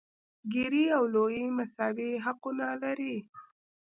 ګېري 0.53 0.85
او 0.97 1.03
لويي 1.13 1.45
مساوي 1.57 2.09
حقونه 2.25 2.67
لري. 2.83 3.15